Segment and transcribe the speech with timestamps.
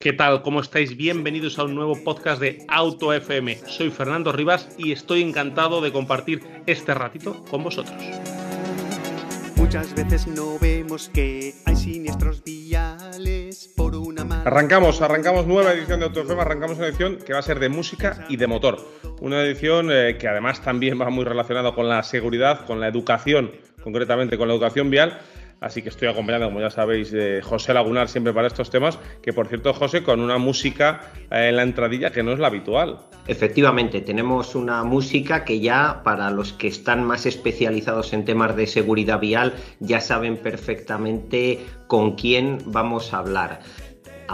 [0.00, 0.42] ¿Qué tal?
[0.42, 0.96] ¿Cómo estáis?
[0.96, 3.56] Bienvenidos a un nuevo podcast de Auto FM.
[3.66, 8.00] Soy Fernando Rivas y estoy encantado de compartir este ratito con vosotros.
[9.56, 14.42] Muchas veces no vemos que hay siniestros viales por una mala...
[14.42, 17.68] Arrancamos, arrancamos nueva edición de Auto FM, arrancamos una edición que va a ser de
[17.68, 18.78] música y de motor.
[19.20, 23.50] Una edición eh, que además también va muy relacionada con la seguridad, con la educación,
[23.82, 25.18] concretamente con la educación vial
[25.60, 29.32] Así que estoy acompañado, como ya sabéis, de José Lagunar siempre para estos temas, que
[29.32, 31.00] por cierto, José, con una música
[31.30, 32.98] eh, en la entradilla que no es la habitual.
[33.26, 38.66] Efectivamente, tenemos una música que ya para los que están más especializados en temas de
[38.66, 43.60] seguridad vial ya saben perfectamente con quién vamos a hablar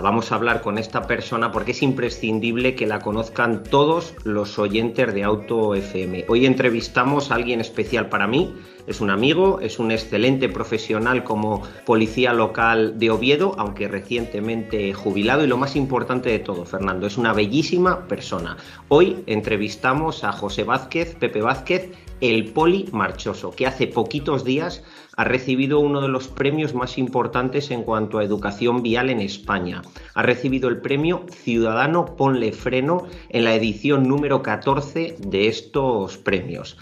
[0.03, 5.15] vamos a hablar con esta persona porque es imprescindible que la conozcan todos los oyentes
[5.15, 6.27] de Auto FM.
[6.29, 8.55] Hoy entrevistamos a alguien especial para mí,
[8.87, 15.45] es un amigo, es un excelente profesional como policía local de Oviedo, aunque recientemente jubilado
[15.45, 18.57] y lo más importante de todo, Fernando, es una bellísima persona.
[18.89, 24.83] Hoy entrevistamos a José Vázquez, Pepe Vázquez, el poli marchoso, que hace poquitos días
[25.17, 29.83] ha recibido uno de los premios más importantes en cuanto a educación vial en España.
[30.15, 36.77] Ha recibido el premio Ciudadano Ponle Freno en la edición número 14 de estos premios.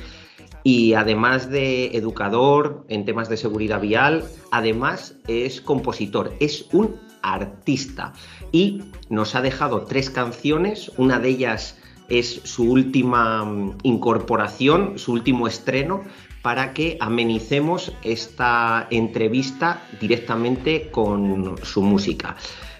[0.64, 8.12] Y además de educador en temas de seguridad vial, además es compositor, es un artista.
[8.52, 15.12] Y nos ha dejado tres canciones, una de ellas es su última mm, incorporación, su
[15.12, 16.02] último estreno,
[16.42, 22.36] para que amenicemos esta entrevista directamente con su música.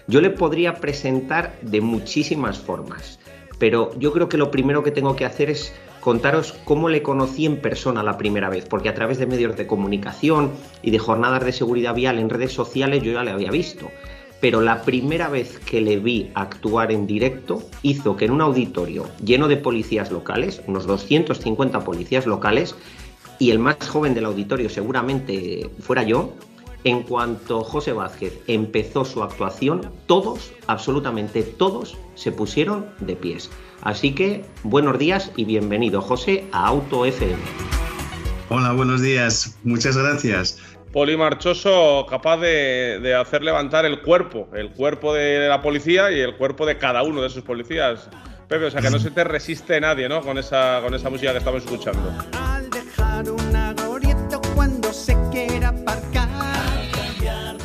[0.07, 3.19] Yo le podría presentar de muchísimas formas,
[3.63, 7.45] pero yo creo que lo primero que tengo que hacer es contaros cómo le conocí
[7.45, 11.45] en persona la primera vez, porque a través de medios de comunicación y de jornadas
[11.45, 13.89] de seguridad vial en redes sociales yo ya le había visto.
[14.41, 19.07] Pero la primera vez que le vi actuar en directo hizo que en un auditorio
[19.23, 22.75] lleno de policías locales, unos 250 policías locales,
[23.39, 26.33] y el más joven del auditorio seguramente fuera yo,
[26.83, 33.49] en cuanto José Vázquez empezó su actuación, todos, absolutamente todos, se pusieron de pies.
[33.81, 37.35] Así que buenos días y bienvenido, José, a Auto FM.
[38.49, 39.57] Hola, buenos días.
[39.63, 40.59] Muchas gracias.
[40.91, 46.35] Polimarchoso capaz de, de, hacer levantar el cuerpo, el cuerpo de la policía y el
[46.35, 48.09] cuerpo de cada uno de sus policías.
[48.47, 50.21] Pepe, o sea que no se te resiste nadie, ¿no?
[50.21, 52.13] Con esa, con esa música que estamos escuchando.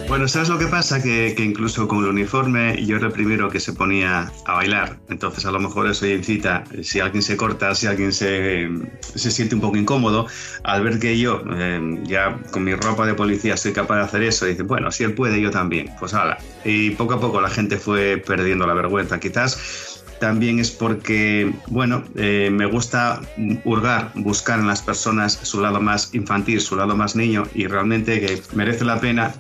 [0.09, 1.03] Bueno, ¿sabes lo que pasa?
[1.03, 4.97] Que, incluso con el uniforme yo era el primero que se ponía a bailar.
[5.11, 8.71] Entonces a lo mejor eso incita, si alguien se corta, si alguien se,
[9.15, 10.27] se siente un poco incómodo,
[10.65, 14.23] al ver que yo eh, ya con mi ropa de policía soy capaz de hacer
[14.23, 15.91] eso, dice, bueno, si él puede, yo también.
[16.01, 16.39] Pues hala.
[16.65, 19.21] Y poco a poco la gente fue perdiendo la vergüenza.
[19.21, 19.88] Quizás
[20.21, 23.21] también es porque, bueno, eh, me gusta
[23.65, 28.21] hurgar, buscar en las personas su lado más infantil, su lado más niño y realmente
[28.21, 29.35] que merece la pena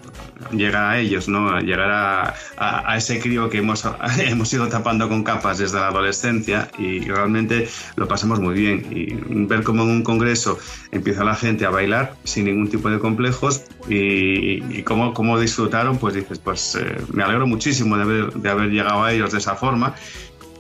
[0.52, 1.58] llegar a ellos, ¿no?
[1.60, 3.84] Llegar a, a, ese crío que hemos,
[4.18, 8.86] hemos ido tapando con capas desde la adolescencia y realmente lo pasamos muy bien.
[8.90, 9.14] Y
[9.46, 10.58] ver cómo en un congreso
[10.92, 16.14] empieza la gente a bailar sin ningún tipo de complejos y, cómo, cómo, disfrutaron, pues
[16.14, 19.54] dices, pues eh, me alegro muchísimo de haber, de haber llegado a ellos de esa
[19.54, 19.94] forma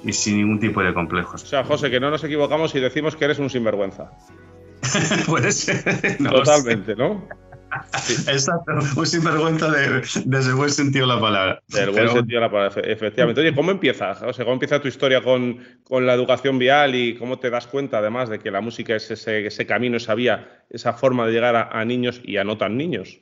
[0.08, 1.42] y sin ningún tipo de complejos.
[1.42, 4.10] O sea, José, que no nos equivocamos y decimos que eres un sinvergüenza.
[5.26, 6.16] Puede ser.
[6.30, 7.28] Totalmente, ¿no?
[8.26, 11.62] Exacto, un sinvergüenza de, desde el buen sentido de la palabra.
[11.68, 13.42] Del buen sentido de la palabra, efectivamente.
[13.42, 14.12] Oye, ¿cómo empieza?
[14.26, 17.66] O sea, ¿cómo empieza tu historia con, con, la educación vial y cómo te das
[17.66, 21.32] cuenta, además, de que la música es ese, ese camino, esa vía, esa forma de
[21.32, 23.20] llegar a, a niños y a no tan niños?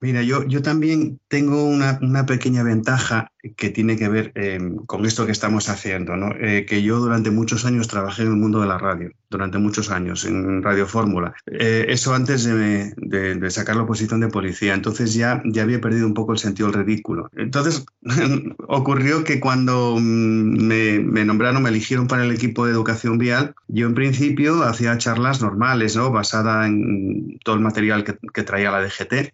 [0.00, 5.04] Mira, yo, yo también tengo una, una, pequeña ventaja que tiene que ver eh, con
[5.04, 6.30] esto que estamos haciendo, ¿no?
[6.38, 9.90] Eh, que yo durante muchos años trabajé en el mundo de la radio, durante muchos
[9.90, 11.34] años, en Radio Fórmula.
[11.46, 15.80] Eh, eso antes de, de, de, sacar la posición de policía, entonces ya, ya había
[15.80, 17.28] perdido un poco el sentido del ridículo.
[17.36, 17.84] Entonces
[18.68, 23.56] ocurrió que cuando mm, me, me, nombraron, me eligieron para el equipo de educación vial,
[23.66, 26.12] yo en principio hacía charlas normales, ¿no?
[26.12, 29.32] Basada en todo el material que, que traía la DGT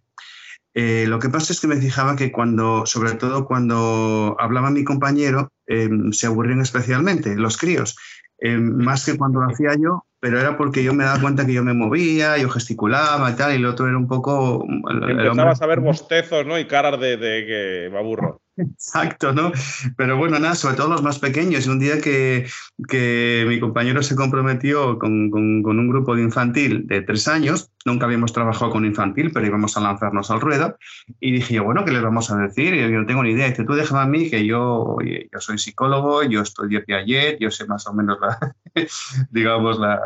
[0.75, 4.83] eh, lo que pasa es que me fijaba que cuando, sobre todo cuando hablaba mi
[4.83, 7.97] compañero, eh, se aburrían especialmente los críos,
[8.39, 11.53] eh, más que cuando lo hacía yo, pero era porque yo me daba cuenta que
[11.53, 14.67] yo me movía, yo gesticulaba y tal, y el otro era un poco...
[14.91, 16.59] Empezabas a ver bostezos ¿no?
[16.59, 18.41] y caras de, de que me aburro.
[18.57, 19.51] Exacto, ¿no?
[19.97, 21.67] Pero bueno, nada, sobre todo los más pequeños.
[21.67, 22.47] Y un día que,
[22.89, 28.07] que mi compañero se comprometió con, con, un grupo de infantil de tres años, nunca
[28.07, 30.77] habíamos trabajado con infantil, pero íbamos a lanzarnos al ruedo.
[31.19, 32.75] Y dije yo, bueno, ¿qué les vamos a decir?
[32.75, 33.49] Y yo no tengo ni idea.
[33.49, 37.67] Dice, tú déjame a mí que yo, yo soy psicólogo, yo estudié Piaget, yo sé
[37.67, 38.55] más o menos la,
[39.31, 40.01] digamos, la,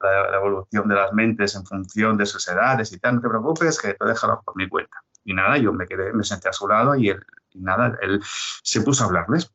[0.00, 3.16] la, evolución de las mentes en función de sus edades y tal.
[3.16, 4.96] No te preocupes, que tú déjalo por mi cuenta.
[5.24, 7.20] Y nada, yo me quedé, me senté a su lado y él,
[7.56, 8.20] nada, él
[8.62, 9.50] se puso a hablarles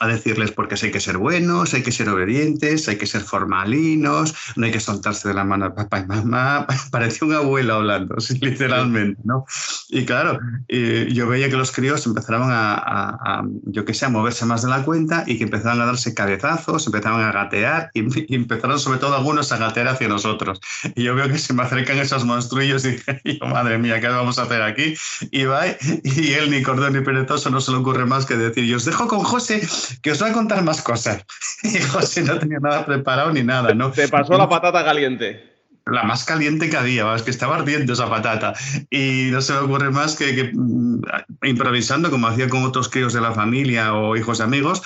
[0.00, 4.34] a decirles porque hay que ser buenos, hay que ser obedientes, hay que ser formalinos,
[4.56, 6.66] no hay que soltarse de la mano de papá y mamá.
[6.90, 9.44] Parecía un abuelo hablando, literalmente, ¿no?
[9.88, 10.38] Y claro,
[10.68, 14.82] yo veía que los críos empezaron a, yo qué sé, a moverse más de la
[14.82, 18.00] cuenta y que empezaban a darse cabezazos, empezaban a gatear y,
[18.34, 20.60] empezaron sobre todo algunos a gatear hacia nosotros.
[20.94, 24.38] Y yo veo que se me acercan esos monstruillos y dije, madre mía, ¿qué vamos
[24.38, 24.94] a hacer aquí?
[25.30, 28.64] Y va, y él ni cordón ni perezoso no se le ocurre más que decir,
[28.64, 29.66] yo os dejo con José
[30.02, 31.24] que os voy a contar más cosas.
[31.62, 33.90] Y José no tenía nada preparado ni nada, ¿no?
[33.90, 35.54] Te pasó la patata caliente.
[35.86, 38.54] La más caliente que había, es que estaba ardiendo esa patata.
[38.90, 41.00] Y no se me ocurre más que, mm,
[41.42, 44.82] improvisando, como hacía con otros críos de la familia o hijos de amigos,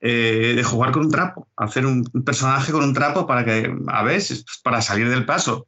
[0.00, 4.02] eh, de jugar con un trapo, hacer un personaje con un trapo para que, a
[4.02, 4.22] ver,
[4.62, 5.66] para salir del paso.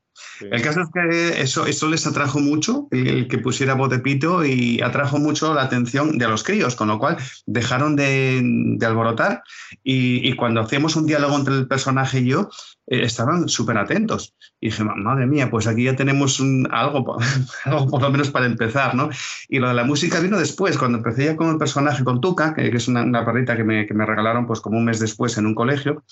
[0.50, 4.44] El caso es que eso, eso les atrajo mucho, el, que pusiera voz de pito
[4.44, 7.16] y atrajo mucho la atención de los críos, con lo cual
[7.46, 9.42] dejaron de, alborotar.
[9.82, 12.48] Y, y, cuando hacíamos un diálogo entre el personaje y yo,
[12.86, 14.34] estaban súper atentos.
[14.60, 16.40] Y dije, madre mía, pues aquí ya tenemos
[16.70, 17.18] algo,
[17.64, 19.10] algo por lo menos para empezar, ¿no?
[19.48, 22.54] Y lo de la música vino después, cuando empecé ya con el personaje con Tuca,
[22.54, 25.38] que, es una, una perrita que me, que me, regalaron pues como un mes después
[25.38, 26.04] en un colegio,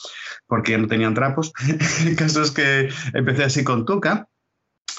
[0.47, 1.53] porque ya no tenían trapos.
[2.07, 4.29] el caso es que empecé así con Tuca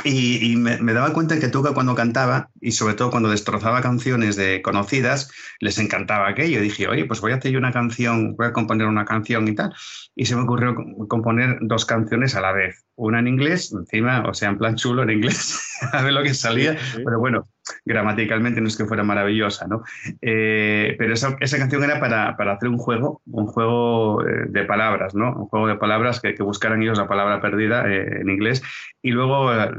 [0.03, 4.61] y, me, daba cuenta que Tuca cuando cantaba, y sobre todo cuando destrozaba canciones de
[4.61, 6.59] conocidas, les encantaba aquello.
[6.59, 9.47] Y dije, oye, pues voy a hacer yo una canción, voy a componer una canción
[9.47, 9.73] y tal.
[10.15, 10.75] Y se me ocurrió
[11.07, 12.85] componer dos canciones a la vez.
[12.95, 16.33] Una en inglés, encima, o sea, en plan chulo en inglés, a ver lo que
[16.33, 16.77] salía.
[16.95, 17.47] Pero bueno,
[17.85, 19.83] gramaticalmente no es que fuera maravillosa, ¿no?
[20.21, 24.63] Eh, pero esa, esa, canción era para, para, hacer un juego, un juego eh, de
[24.65, 25.33] palabras, ¿no?
[25.33, 28.61] Un juego de palabras que, que buscaran ellos la palabra perdida eh, en inglés.
[29.03, 29.71] Y luego la,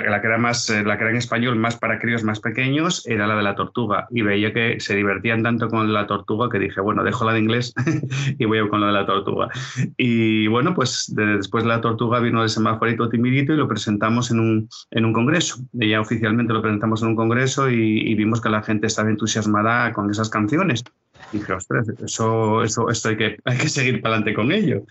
[0.00, 3.26] la, que era más, la que era en español, más para críos más pequeños, era
[3.26, 4.06] la de la tortuga.
[4.10, 7.40] Y veía que se divertían tanto con la tortuga que dije, bueno, dejo la de
[7.40, 7.74] inglés
[8.38, 9.48] y voy con la de la tortuga.
[9.96, 14.40] Y bueno, pues después de la tortuga vino el semaforito timidito y lo presentamos en
[14.40, 15.56] un, en un congreso.
[15.72, 19.92] Y ya oficialmente lo presentamos en un congreso y, vimos que la gente estaba entusiasmada
[19.92, 20.84] con esas canciones.
[21.32, 24.84] Y dije, ostras, eso, eso, esto hay que, hay que seguir para adelante con ello.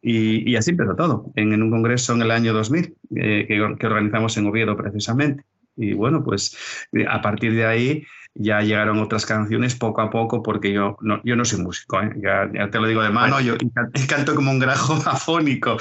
[0.00, 4.46] Y, así empezó todo, en, un congreso en el año 2000 eh, que, organizamos en
[4.46, 5.44] Oviedo precisamente.
[5.76, 6.56] Y bueno, pues
[6.92, 8.04] eh, a partir de ahí
[8.34, 12.12] ya llegaron otras canciones poco a poco, porque yo no, yo no soy músico, ¿eh?
[12.22, 13.56] ya, te lo digo de mano, yo
[14.08, 15.76] canto como un grajo afónico,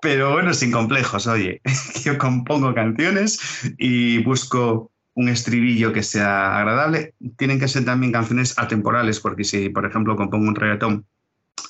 [0.00, 1.60] pero bueno, sin complejos, oye,
[2.04, 3.40] yo compongo canciones
[3.78, 7.14] y busco un estribillo que sea agradable.
[7.38, 11.06] Tienen que ser también canciones atemporales, porque si, por ejemplo, compongo un reggaetón,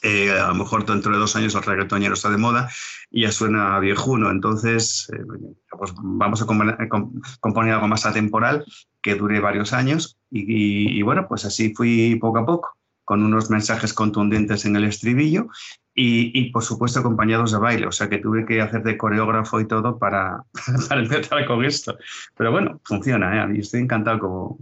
[0.06, 2.70] eh, a lo mejor dentro de dos años el reggaetonero está de moda
[3.10, 4.30] y ya suena viejuno.
[4.30, 5.22] Entonces, eh,
[5.70, 8.64] pues vamos a componer, algo más atemporal
[9.02, 10.18] que dure varios años.
[10.30, 12.76] y, bueno, pues así fui poco a poco
[13.06, 15.46] con unos mensajes contundentes en el estribillo
[15.94, 19.66] y, por supuesto acompañados de baile, o sea que tuve que hacer de coreógrafo y
[19.66, 20.42] todo para,
[20.88, 21.96] para empezar con esto.
[22.36, 23.56] Pero bueno, funciona, ¿eh?
[23.56, 24.58] y estoy encantado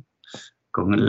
[0.70, 1.06] con, el,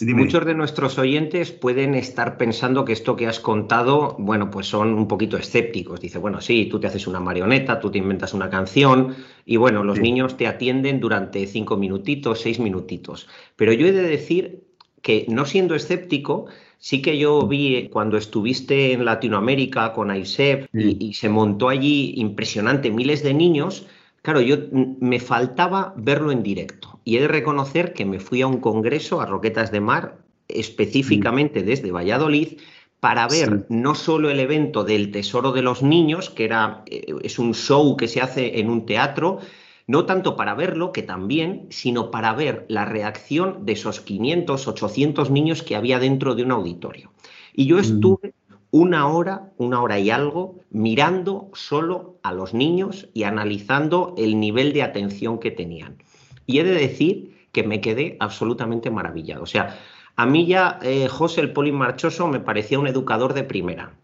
[0.00, 4.66] muchos, muchos de nuestros oyentes pueden estar pensando que esto que has contado, bueno, pues
[4.66, 6.00] son un poquito escépticos.
[6.00, 9.84] Dice, bueno, sí, tú te haces una marioneta, tú te inventas una canción y bueno,
[9.84, 13.28] los niños te atienden durante cinco minutitos, seis minutitos.
[13.56, 14.64] Pero yo he de decir
[15.02, 16.46] que no siendo escéptico,
[16.78, 22.90] sí que yo vi cuando estuviste en Latinoamérica con AISEP y, se montó allí impresionante,
[22.90, 23.86] miles de niños,
[24.28, 24.58] claro, yo
[25.00, 27.00] me faltaba verlo en directo.
[27.02, 30.18] Y he de reconocer que me fui a un congreso a Roquetas de Mar,
[30.48, 32.58] específicamente desde Valladolid,
[33.00, 37.38] para ver no solo el evento del Tesoro de los Niños, que era, eh, es
[37.38, 39.38] un show que se hace en un teatro,
[39.86, 45.30] no tanto para verlo, que también, sino para ver la reacción de esos 500, 800
[45.30, 47.12] niños que había dentro de un auditorio.
[47.54, 47.80] Y yo mm.
[47.80, 48.34] estuve
[48.70, 54.72] una hora, una hora y algo, mirando solo a los niños y analizando el nivel
[54.72, 56.02] de atención que tenían.
[56.46, 59.42] Y he de decir que me quedé absolutamente maravillado.
[59.42, 59.78] O sea,
[60.16, 63.94] a mí ya eh, José el Polimarchoso me parecía un educador de primera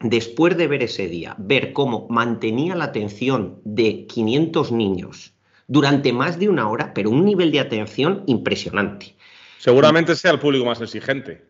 [0.00, 5.34] después de ver ese día, ver cómo mantenía la atención de 500 niños
[5.66, 9.16] durante más de una hora, pero un nivel de atención impresionante.
[9.58, 11.47] Seguramente sea el público más exigente.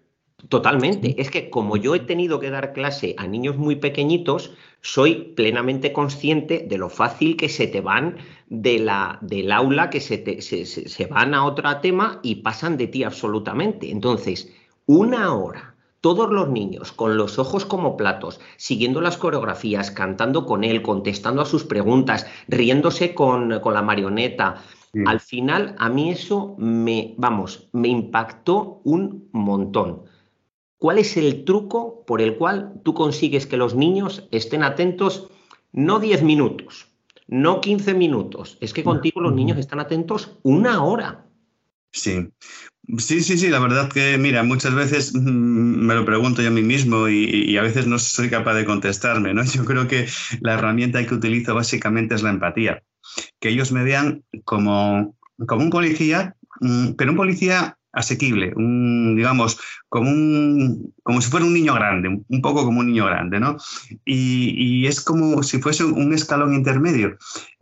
[0.49, 1.21] Totalmente.
[1.21, 5.93] Es que como yo he tenido que dar clase a niños muy pequeñitos, soy plenamente
[5.93, 8.17] consciente de lo fácil que se te van
[8.49, 13.03] de la, del aula, que se, se van a otro tema y pasan de ti
[13.03, 13.91] absolutamente.
[13.91, 14.53] Entonces,
[14.87, 20.65] una hora todos los niños con los ojos como platos, siguiendo las coreografías, cantando con
[20.65, 24.63] él, contestando a sus preguntas, riéndose con, la marioneta.
[25.07, 30.05] Al final, a mí eso me, vamos, me impactó un montón.
[30.79, 35.29] ¿Cuál es el truco por el cual tú consigues que los niños estén atentos
[35.73, 36.89] no 10 minutos,
[37.27, 38.59] no 15 minutos?
[38.61, 41.27] Es que contigo los niños están atentos una hora.
[41.91, 42.29] Sí,
[42.97, 46.53] Sí, sí, sí, la verdad que, mira, muchas veces mm, me lo pregunto yo a
[46.53, 49.45] mí mismo y, a veces no soy capaz de contestarme, ¿no?
[49.45, 50.09] Yo creo que
[50.41, 52.83] la herramienta que utilizo básicamente es la empatía.
[53.41, 59.59] Que ellos me vean como, como un policía, mm, pero un policía asequible, un, digamos,
[59.89, 63.57] como, un, como si fuera un niño grande, un poco como un niño grande, ¿no?
[64.05, 67.19] Y, es como si fuese un escalón intermedio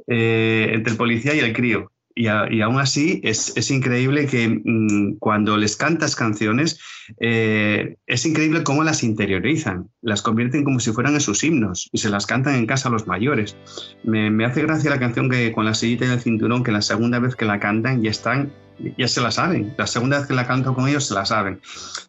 [0.07, 1.91] eh, entre el policía y el crío.
[2.19, 6.81] Y, aún así es, increíble que mm, cuando les cantas canciones,
[7.21, 11.99] eh, es increíble cómo las interiorizan, las convierten como si fueran en sus himnos y
[11.99, 13.55] se las cantan en casa a los mayores.
[14.03, 16.81] Me, me hace gracia la canción que con la sillita y el cinturón, que la
[16.81, 18.51] segunda vez que la cantan ya están
[18.97, 19.75] ya se la saben.
[19.77, 21.61] La segunda vez que la canto con ellos se la saben.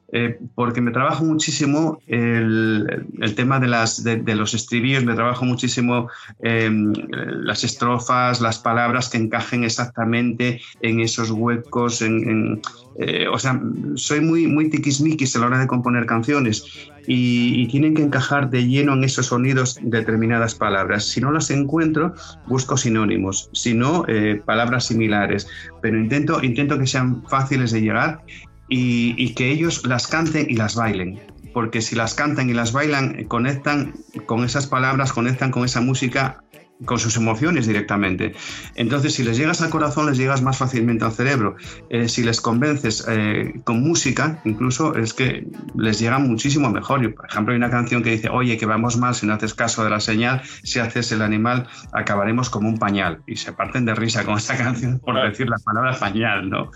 [0.09, 6.09] Eh, porque me trabajo muchísimo el, tema de, las, de, los estribillos, me trabajo muchísimo
[6.39, 12.01] em, las estrofas, las palabras que encajen exactamente en esos huecos.
[12.01, 12.61] En,
[12.99, 13.61] eh, o sea,
[13.95, 16.63] soy muy, muy tiquismiquis a la hora de componer canciones
[17.05, 21.05] y, tienen que encajar de lleno en esos sonidos determinadas palabras.
[21.05, 22.13] Si no las encuentro,
[22.47, 25.47] busco sinónimos, si no, eh, palabras similares,
[25.81, 28.21] pero intento, intento que sean fáciles de llegar
[28.69, 31.19] y, que ellos las canten y las bailen.
[31.53, 33.93] Porque si las cantan y las bailan, conectan
[34.25, 36.43] con esas palabras, conectan con esa música
[36.85, 38.33] con sus emociones directamente.
[38.75, 41.55] Entonces, si les llegas al corazón, les llegas más fácilmente al cerebro.
[41.89, 47.13] Eh, si les convences eh, con música, incluso es que les llega muchísimo mejor.
[47.15, 49.83] por ejemplo, hay una canción que dice, oye, que vamos mal si no haces caso
[49.83, 53.21] de la señal, si haces el animal, acabaremos como un pañal.
[53.25, 56.71] Y se parten de risa con esa canción por decir la palabra pañal, ¿no?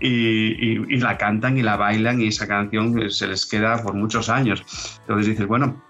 [0.00, 4.28] Y, y la cantan y la bailan y esa canción se les queda por muchos
[4.28, 4.64] años.
[5.00, 5.82] Entonces dices, bueno,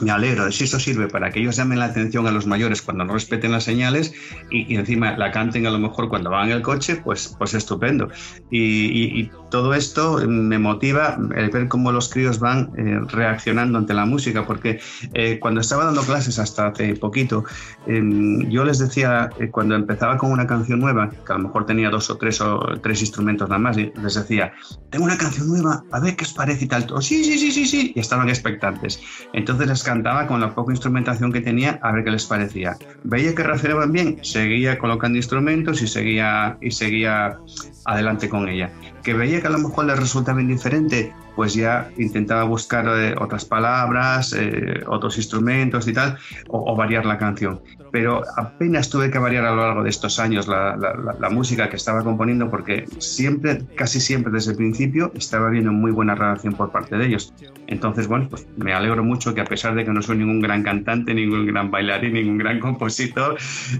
[0.00, 2.82] me alegro de si eso sirve para que ellos llamen la atención a los mayores
[2.82, 4.12] cuando no respeten las señales
[4.50, 8.08] y, encima la canten a lo mejor cuando van en el coche, pues, pues estupendo.
[8.50, 14.04] Y, todo esto me motiva el ver cómo los críos van eh, reaccionando ante la
[14.04, 14.80] música, porque
[15.12, 17.44] eh, cuando estaba dando clases hasta hace poquito,
[17.86, 21.90] yo les decía, eh, cuando empezaba con una canción nueva, que a lo mejor tenía
[21.90, 24.52] dos o tres o tres instrumentos nada más, les decía,
[24.90, 26.86] tengo una canción nueva, a ver qué os parece y tal.
[27.00, 29.00] sí, sí, sí, sí, sí, y estaban expectantes.
[29.32, 32.76] Entonces les cantaba con la poca instrumentación que tenía a ver qué les parecía.
[33.02, 37.38] Veía que reaccionaban bien, seguía colocando instrumentos y seguía, y seguía
[37.84, 38.70] adelante con ella.
[39.02, 43.44] Que veía que a lo mejor les resultaba indiferente, pues ya intentaba buscar eh, otras
[43.44, 47.60] palabras, eh, otros instrumentos y tal, o, variar la canción.
[47.92, 51.76] Pero apenas tuve que variar a lo largo de estos años la, la, música que
[51.76, 56.70] estaba componiendo porque siempre, casi siempre desde el principio, estaba viendo muy buena relación por
[56.70, 57.32] parte de ellos.
[57.66, 60.62] Entonces, bueno, pues me alegro mucho que a pesar de que no soy ningún gran
[60.62, 63.36] cantante, ningún gran bailarín, ningún gran compositor,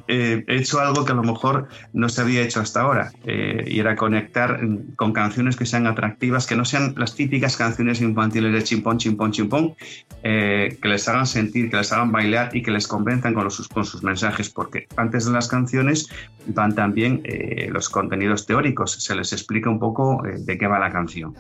[0.07, 3.79] eh, he hecho algo que a lo mejor no se había hecho hasta ahora, y
[3.79, 4.61] era conectar
[4.97, 9.33] con canciones que sean atractivas, que no sean las típicas canciones infantiles de chimpón, chimpón,
[9.33, 9.75] chimpón,
[10.23, 13.69] eh, que les hagan sentir, que les hagan bailar y que les convenzan con, los,
[13.69, 16.09] con sus mensajes, porque antes de las canciones
[16.47, 20.79] van también eh, los contenidos teóricos, se les explica un poco eh, de qué va
[20.79, 21.35] la canción.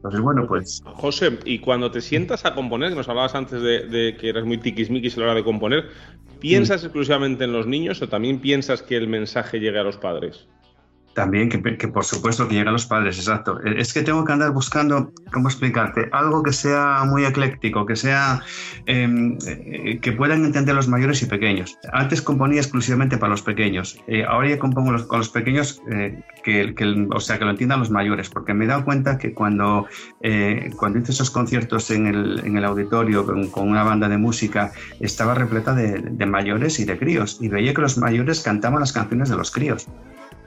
[0.00, 0.82] Entonces, bueno, pues.
[0.94, 5.14] José, y cuando te sientas a componer, nos hablabas antes de, que eres muy tiquismiquis
[5.16, 5.90] a la hora de componer,
[6.38, 10.48] ¿piensas exclusivamente en los niños o también piensas que el mensaje llegue a los padres?
[11.14, 13.58] También, que, por supuesto que llegan los padres, exacto.
[13.64, 16.08] E, es que tengo que andar buscando, ¿cómo explicarte?
[16.12, 18.42] Algo que sea muy ecléctico, que sea,
[18.86, 21.76] em, eh, que puedan entender los mayores y pequeños.
[21.92, 23.98] Antes componía exclusivamente para los pequeños.
[24.06, 26.72] Eh, ahora ya compongo con los pequeños, eh, que,
[27.10, 29.86] o sea, que lo entiendan los mayores, porque me he dado cuenta que cuando,
[30.76, 35.34] cuando hice esos conciertos en el, en el auditorio con, una banda de música, estaba
[35.34, 37.38] repleta de mayores y de críos.
[37.40, 39.88] Y veía que los mayores cantaban las canciones de los críos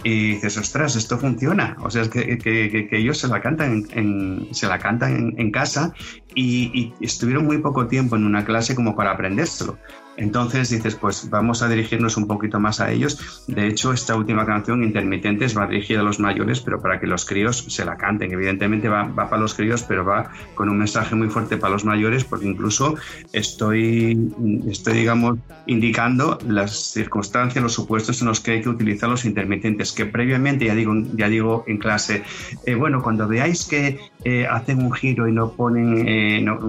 [0.03, 1.77] y dices, ostras, esto funciona.
[1.81, 5.93] O sea, es que, que, ellos se la cantan en, se la cantan en, casa
[6.35, 9.77] y, estuvieron muy poco tiempo en una clase como para aprendérselo.
[10.17, 13.43] Entonces dices, pues vamos a dirigirnos un poquito más a ellos.
[13.47, 17.25] De hecho, esta última canción, Intermitentes, va dirigida a los mayores, pero para que los
[17.25, 18.31] críos se la canten.
[18.31, 22.23] Evidentemente va, para los críos, pero va con un mensaje muy fuerte para los mayores,
[22.23, 22.95] porque incluso
[23.31, 24.31] estoy,
[24.69, 29.91] estoy digamos, indicando las circunstancias, los supuestos en los que hay que utilizar los intermitentes,
[29.91, 32.23] que previamente, ya digo, ya digo en clase,
[32.65, 36.59] eh, bueno, cuando veáis que eh, hacen un giro y no ponen, eh, no,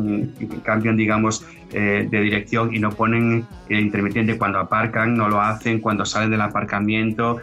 [0.63, 6.05] cambian, digamos, de dirección y no ponen el intermitente cuando aparcan, no lo hacen, cuando
[6.05, 7.41] salen del aparcamiento,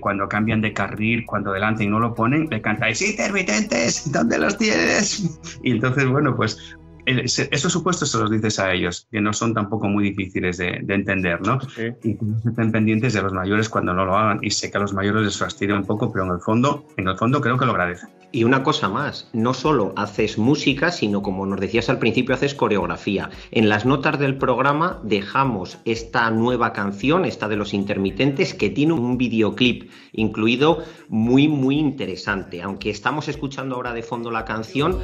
[0.00, 4.58] cuando cambian de carril, cuando delante y no lo ponen, le cantáis intermitentes, ¿dónde los
[4.58, 5.40] tienes?
[5.62, 6.76] Y entonces, bueno, pues
[7.06, 11.40] esos supuestos se los dices a ellos, que no son tampoco muy difíciles de, entender,
[11.40, 11.58] ¿no?
[12.02, 12.16] Y
[12.48, 14.38] estén pendientes de los mayores cuando no lo hagan.
[14.42, 17.08] Y sé que a los mayores les fastidia un poco, pero en el fondo, en
[17.08, 18.10] el fondo creo que lo agradecen.
[18.32, 22.54] Y una cosa más, no solo haces música, sino como nos decías al principio, haces
[22.54, 23.30] coreografía.
[23.50, 28.92] En las notas del programa dejamos esta nueva canción, esta de los intermitentes, que tiene
[28.92, 32.62] un videoclip incluido muy, muy interesante.
[32.62, 34.98] Aunque estamos escuchando ahora de fondo la canción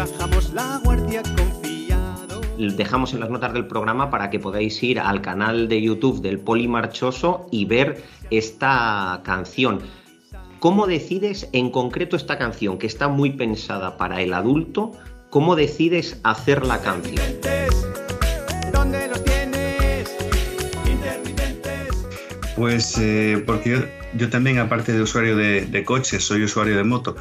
[0.00, 1.22] bajamos la guardia.
[2.56, 6.38] Dejamos en las notas del programa para que podáis ir al canal de YouTube del
[6.38, 9.80] Polimarchoso y ver esta canción.
[10.60, 14.92] ¿Cómo decides en concreto esta canción que está muy pensada para el adulto?
[15.30, 17.24] ¿Cómo decides hacer la canción?
[18.70, 20.14] ¿Dónde los tienes?
[22.56, 27.16] Pues eh, porque yo, también, aparte de usuario de, de coches, soy usuario de moto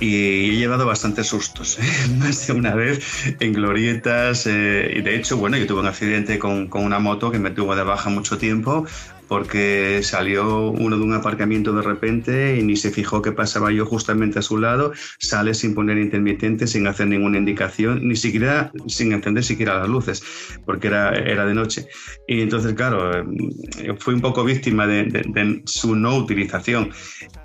[0.00, 1.82] y he llevado bastantes sustos, ¿eh?
[2.18, 4.46] más de una vez en glorietas.
[4.46, 7.50] Eh, y de hecho, bueno, yo tuve un accidente con, con, una moto que me
[7.50, 8.86] tuvo de baja mucho tiempo
[9.28, 13.86] porque salió uno de un aparcamiento de repente y ni se fijó que pasaba yo
[13.86, 19.12] justamente a su lado, sale sin poner intermitente, sin hacer ninguna indicación, ni siquiera sin
[19.12, 20.22] encender siquiera las luces,
[20.64, 21.86] porque era, era de noche.
[22.26, 26.90] Y entonces, claro, eh, fui un poco víctima de, de, su no utilización.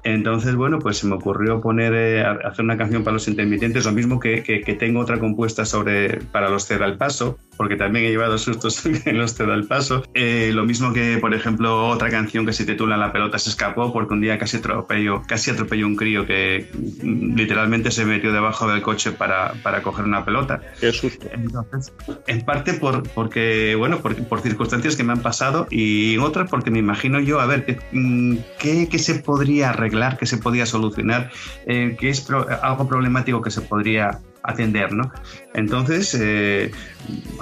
[0.03, 3.91] Entonces, bueno, pues se me ocurrió poner, eh, hacer una canción para los intermitentes, lo
[3.91, 8.05] mismo que, que, que tengo otra compuesta sobre, para los ceda al paso, porque también
[8.05, 10.03] he llevado sustos en los ceda al paso.
[10.13, 13.91] Eh, lo mismo que, por ejemplo, otra canción que se titula La pelota se escapó
[13.91, 18.67] porque un día casi atropelló, casi atropelló un crío que mm, literalmente se metió debajo
[18.67, 20.61] del coche para, para coger una pelota.
[20.79, 21.27] Qué susto.
[21.31, 21.93] Entonces,
[22.27, 26.49] en parte por, porque, bueno, por, por, circunstancias que me han pasado y en otras
[26.49, 30.65] porque me imagino yo, a ver, mm, ¿qué, qué se podría arreglar, qué se podría
[30.65, 31.31] solucionar,
[31.65, 35.11] eh, qué es pro, algo problemático que se podría atender, ¿no?
[35.53, 36.71] Entonces, eh,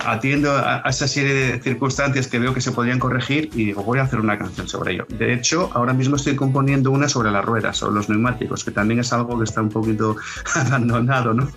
[0.05, 3.99] atiendo a, esa serie de circunstancias que veo que se podrían corregir y digo, voy
[3.99, 5.05] a hacer una canción sobre ello.
[5.09, 8.99] De hecho, ahora mismo estoy componiendo una sobre las ruedas, sobre los neumáticos, que también
[8.99, 10.15] es algo que está un poquito
[10.55, 11.49] abandonado, ¿no?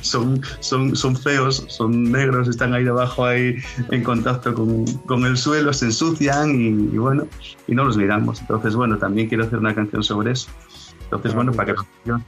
[0.00, 3.56] Son, son, son feos, son negros, están ahí debajo, ahí
[3.90, 7.26] en contacto con, con el suelo, se ensucian y, y bueno,
[7.66, 8.40] y no los miramos.
[8.40, 10.48] Entonces, bueno, también quiero hacer una canción sobre eso.
[11.12, 11.80] Entonces, bueno, para que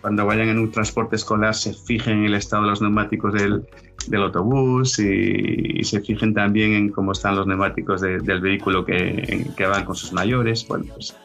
[0.03, 3.65] cuando vayan en un transporte escolar se fijen en el estado de los neumáticos del,
[4.09, 8.85] del autobús y, y, se fijen también en cómo están los neumáticos de, del vehículo
[8.85, 10.69] que, que, van con sus mayores.
[10.69, 11.17] Bueno, pues.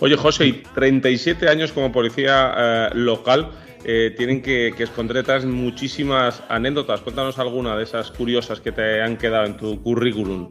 [0.00, 3.48] Oye, José, 37 años como policía eh, local.
[3.84, 7.00] Eh, tienen que, que esconder detrás muchísimas anécdotas.
[7.00, 10.50] Cuéntanos alguna de esas curiosas que te han quedado en tu currículum.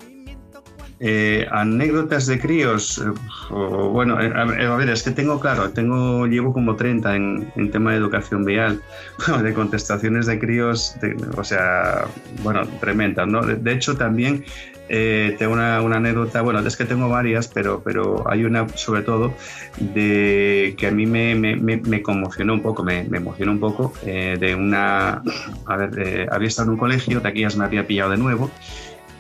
[1.00, 3.04] Eh, anécdotas de críos, eh,
[3.52, 7.70] bueno, eh, a, a, ver, es que tengo, claro, tengo, llevo como 30 en, en
[7.70, 8.82] tema de educación vial,
[9.44, 12.06] de contestaciones de críos, de, o sea,
[12.42, 13.46] bueno, tremendas, ¿no?
[13.46, 14.44] De, de hecho, también
[14.90, 19.04] eh, tengo una, una, anécdota, bueno, es que tengo varias, pero, pero hay una sobre
[19.04, 19.36] todo
[19.78, 23.94] de que a mí me, me, me conmocionó un poco, me, me emocionó un poco,
[24.04, 25.22] eh, de una,
[25.66, 28.50] a ver, había estado en un colegio, de aquí ya me había pillado de nuevo,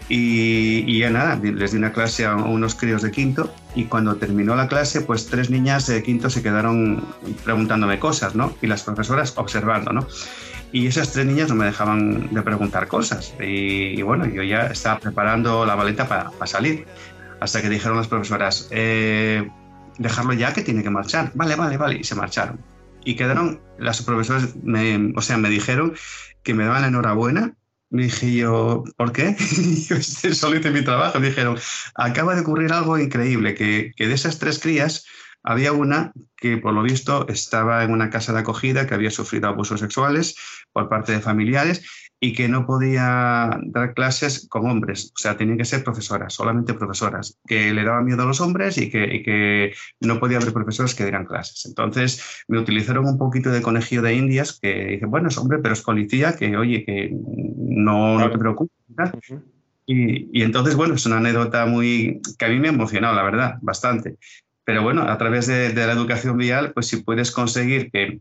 [0.09, 4.15] y, y, ya nada, les di una clase a unos críos de quinto y cuando
[4.15, 7.03] terminó la clase, pues tres niñas de quinto se quedaron
[7.43, 8.55] preguntándome cosas, ¿no?
[8.61, 10.07] Y las profesoras observando, ¿no?
[10.71, 13.33] Y esas tres niñas no me dejaban de preguntar cosas.
[13.39, 16.85] Y, y bueno, yo ya estaba preparando la maleta para, salir.
[17.39, 19.49] Hasta que dijeron las profesoras, eh,
[19.97, 21.31] dejarlo ya que tiene que marchar.
[21.35, 21.97] Vale, vale, vale.
[21.99, 22.59] Y se marcharon.
[23.03, 25.93] Y quedaron, las profesoras, me, o sea, me dijeron
[26.43, 27.53] que me daban la enhorabuena
[27.89, 29.35] dije yo, ¿por qué?
[29.89, 30.01] yo
[30.33, 31.19] solo hice mi trabajo.
[31.19, 31.57] Me dijeron,
[31.95, 35.05] acaba de ocurrir algo increíble, que, que, de esas tres crías
[35.43, 39.47] había una que por lo visto estaba en una casa de acogida, que había sufrido
[39.47, 40.35] abusos sexuales
[40.71, 45.57] por parte de familiares y que no podía dar clases con hombres, o sea, tenían
[45.57, 49.23] que ser profesoras, solamente profesoras, que le daban miedo a los hombres y que, y
[49.23, 51.65] que no podía haber profesores que dieran clases.
[51.65, 55.73] Entonces me utilizaron un poquito de conejillo de indias, que dije, bueno, es hombre, pero
[55.73, 58.75] es policía, que oye, que no, no te preocupes.
[59.89, 63.55] Y, entonces, bueno, es una anécdota muy que a mí me ha emocionado, la verdad,
[63.61, 64.17] bastante.
[64.65, 68.19] Pero bueno, a través de, la educación vial, pues si puedes conseguir que,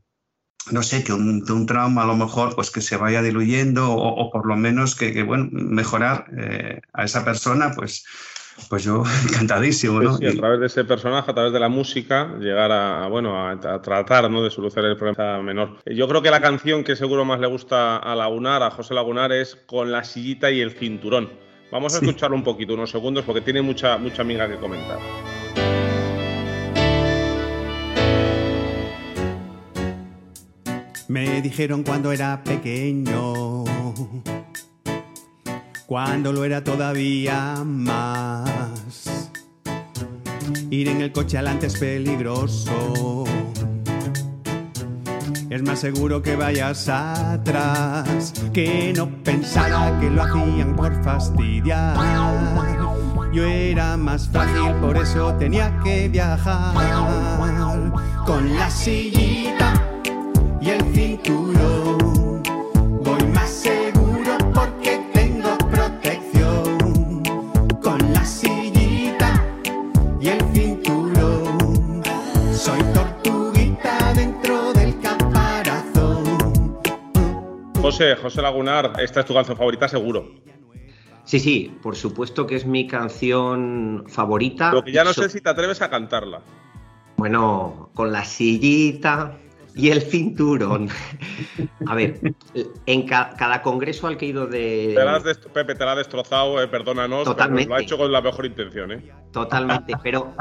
[0.70, 4.46] no sé, que un, trauma a lo mejor pues que se vaya diluyendo o, por
[4.46, 8.04] lo menos que, bueno, mejorar eh, a esa persona, pues
[8.68, 10.16] pues yo encantadísimo, ¿no?
[10.16, 13.60] Sí, a través de ese personaje, a través de la música, llegar a, bueno, a,
[13.82, 14.42] tratar ¿no?
[14.42, 15.76] de solucionar el problema menor.
[15.84, 19.32] Yo creo que la canción que seguro más le gusta a Lagunar, a José Lagunar,
[19.32, 21.30] es Con la sillita y el cinturón.
[21.70, 24.98] Vamos a escucharlo un poquito, unos segundos, porque tiene mucha, mucha amiga que comentar.
[31.16, 33.64] Me dijeron cuando era pequeño
[35.86, 39.30] cuando lo era todavía más.
[40.68, 43.24] Ir en el coche adelante es peligroso.
[45.48, 51.96] Es más seguro que vayas atrás, que no pensara que lo hacían por fastidiar.
[53.32, 56.74] Yo era más frágil, por eso tenía que viajar
[58.26, 59.65] con la sillita
[60.66, 62.42] y el cinturón
[77.80, 80.28] José, José Lagunar, esta es tu canción favorita seguro.
[81.22, 84.72] Sí, sí, por supuesto que es mi canción favorita.
[84.72, 86.42] Lo que ya no sé si te atreves a cantarla.
[87.16, 89.38] Bueno, con la sillita
[89.76, 90.88] y el cinturón.
[91.86, 92.18] A ver,
[92.86, 94.96] en cada congreso al que he ido de.
[95.52, 97.24] Pepe, te la ha destrozado, eh, perdónanos.
[97.24, 97.68] Totalmente.
[97.68, 99.12] lo ha hecho con la mejor intención, ¿eh?
[99.32, 100.34] Totalmente, pero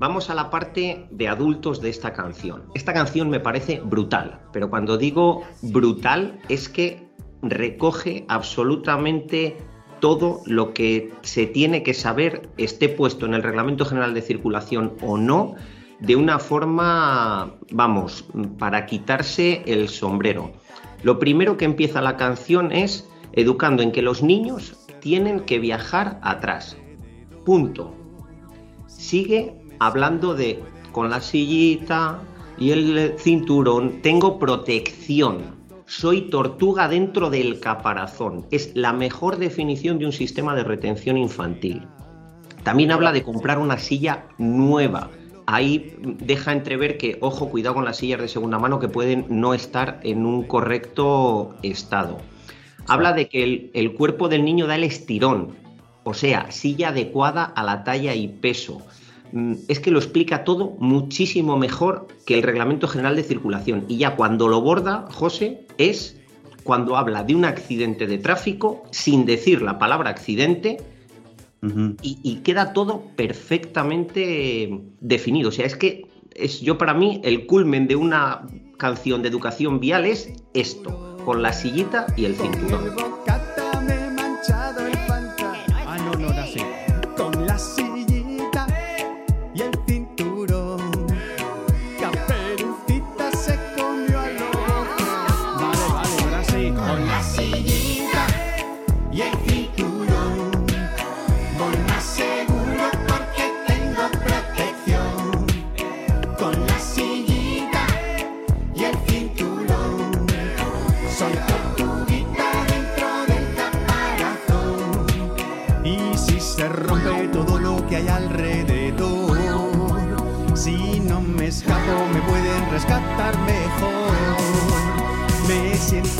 [0.00, 2.64] Vamos a la parte de adultos de esta canción.
[2.74, 7.06] Esta canción me parece brutal, pero cuando digo brutal es que
[7.42, 9.58] recoge absolutamente
[10.00, 14.94] todo lo que se tiene que saber, esté puesto en el Reglamento General de Circulación
[15.02, 15.56] o no,
[16.00, 18.24] de una forma, vamos,
[18.58, 20.52] para quitarse el sombrero.
[21.02, 26.18] Lo primero que empieza la canción es educando en que los niños tienen que viajar
[26.22, 26.76] atrás.
[27.44, 27.94] Punto.
[28.86, 32.20] Sigue hablando de con la sillita
[32.58, 35.58] y el cinturón, tengo protección.
[35.86, 38.46] Soy tortuga dentro del caparazón.
[38.50, 41.86] Es la mejor definición de un sistema de retención infantil.
[42.62, 45.10] También habla de comprar una silla nueva.
[45.52, 49.54] Ahí deja entrever que, ojo, cuidado con las sillas de segunda mano que pueden no
[49.54, 52.18] estar en un correcto estado.
[52.86, 55.56] Habla de que el, el cuerpo del niño da el estirón,
[56.04, 58.82] o sea, silla adecuada a la talla y peso
[59.32, 63.84] Mm, es que lo explica todo muchísimo mejor que el Reglamento General de Circulación.
[63.88, 66.16] Y ya cuando lo borda, José, es
[66.64, 70.78] cuando habla de un accidente de tráfico sin decir la palabra accidente
[72.02, 75.50] y, queda todo perfectamente definido.
[75.50, 78.46] O sea, es que es yo para mí el culmen de una
[78.78, 83.19] canción de educación vial es esto, con la sillita y el cinturón.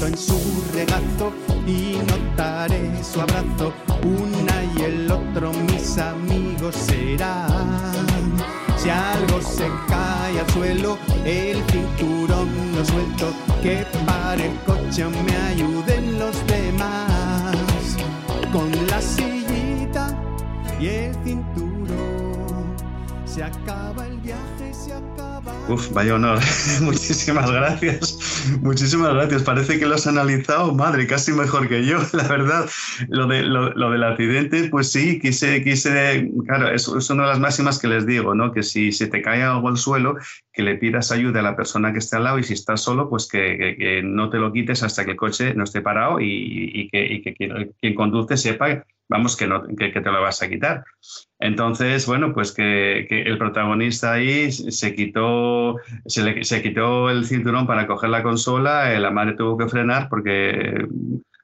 [0.06, 0.38] En su
[0.72, 1.32] regazo
[1.66, 3.72] y notaré su abrazo.
[4.02, 7.94] Una y el otro mis amigos serán.
[8.76, 13.32] Si algo se cae al suelo, el cinturón lo suelto.
[13.62, 17.56] Que para el coche me ayuden los demás.
[18.52, 20.16] Con la sillita
[20.80, 22.74] y el cinturón
[23.26, 24.09] se acaba el.
[25.68, 26.38] Uf, vaya honor.
[26.82, 28.18] Muchísimas gracias.
[28.60, 29.42] Muchísimas gracias.
[29.44, 32.68] Parece que lo has analizado, madre, casi mejor que yo, la verdad.
[33.08, 37.40] Lo, de, lo, del accidente, pues sí, quise, quise, claro, es, es, una de las
[37.40, 38.52] máximas que les digo, ¿no?
[38.52, 40.16] Que si se te cae algo al suelo,
[40.52, 43.08] que le pidas ayuda a la persona que esté al lado y si estás solo,
[43.08, 47.06] pues que, no te lo quites hasta que el coche no esté parado y, que,
[47.06, 50.84] y que quien conduce sepa vamos, que, no, que, te lo vas a quitar.
[51.40, 57.66] Entonces, bueno, pues que, el protagonista ahí se quitó, se, le, se quitó el cinturón
[57.66, 60.86] para coger la consola, la madre tuvo que frenar porque,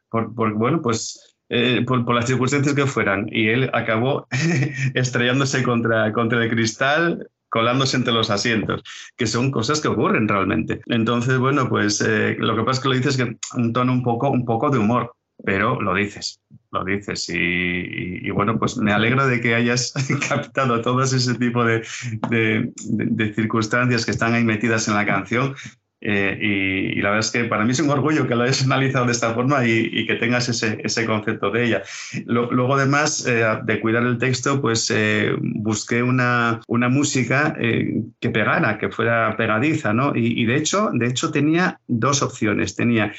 [0.09, 3.27] por, bueno, pues eh, por, las circunstancias que fueran.
[3.31, 4.29] Y él acabó
[4.95, 8.83] estrellándose contra, contra el cristal, colándose entre los asientos,
[9.17, 10.83] que son cosas que ocurren realmente.
[10.87, 14.05] Entonces, bueno, pues eh, lo que pasa es que lo dices que un tono un
[14.05, 16.41] poco, un poco de humor, pero lo dices,
[16.73, 17.29] lo dices.
[17.29, 19.93] Y, bueno, pues me alegro de que hayas
[20.29, 21.87] captado todo ese tipo de,
[22.29, 25.55] de, circunstancias que están ahí metidas en la canción
[26.03, 29.07] eh, y, la verdad es que para mí es un orgullo que lo hayas analizado
[29.07, 31.83] de esta forma y, que tengas ese, ese, concepto de ella.
[32.27, 38.79] luego, además eh, de cuidar el texto, pues eh, busqué una, una música que pegara,
[38.79, 40.13] que fuera pegadiza, ¿no?
[40.15, 42.77] Y, de, hecho, de hecho tenía dos opciones.
[42.77, 43.13] Tenía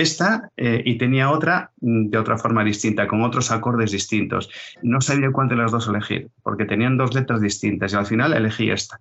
[0.00, 4.50] esta y tenía otra mm, de otra forma distinta, con otros acordes distintos.
[4.82, 8.32] No sabía cuál de las dos elegir, porque tenían dos letras distintas y al final
[8.32, 9.00] elegí esta.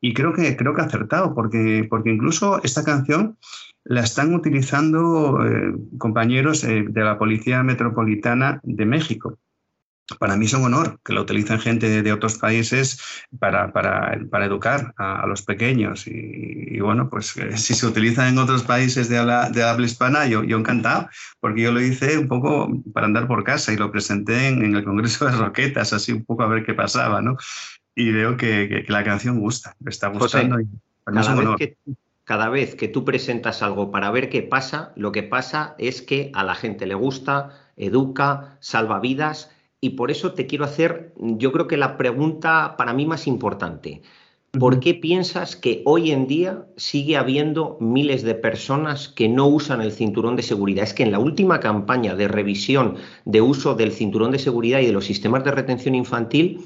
[0.00, 3.36] Y creo que, creo que acertado, porque, porque incluso esta canción
[3.84, 9.38] la están utilizando eh, compañeros eh, de la Policía Metropolitana de México.
[10.18, 14.46] Para mí es un honor que la utilicen gente de, otros países para, para, para
[14.46, 16.06] educar a, los pequeños.
[16.06, 20.26] Y, bueno, pues eh, si se utiliza en otros países de habla, de habla hispana,
[20.26, 21.08] yo, yo encantado,
[21.40, 24.76] porque yo lo hice un poco para andar por casa y lo presenté en, en
[24.76, 27.36] el Congreso de Roquetas, así un poco a ver qué pasaba, ¿no?
[27.98, 30.56] y veo que, la canción gusta, me está gustando.
[31.04, 31.76] cada, vez que,
[32.22, 36.30] cada vez que tú presentas algo para ver qué pasa, lo que pasa es que
[36.32, 41.52] a la gente le gusta, educa, salva vidas y por eso te quiero hacer, yo
[41.52, 44.02] creo que la pregunta para mí más importante.
[44.58, 49.82] ¿Por qué piensas que hoy en día sigue habiendo miles de personas que no usan
[49.82, 50.84] el cinturón de seguridad?
[50.84, 54.86] Es que en la última campaña de revisión de uso del cinturón de seguridad y
[54.86, 56.64] de los sistemas de retención infantil,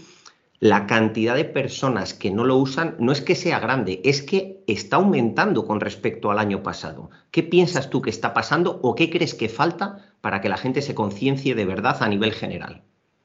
[0.60, 4.62] la cantidad de personas que no lo usan no es que sea grande, es que
[4.68, 7.10] está aumentando con respecto al año pasado.
[7.32, 10.80] ¿Qué piensas tú que está pasando o qué crees que falta para que la gente
[10.80, 12.84] se conciencie de verdad a nivel general?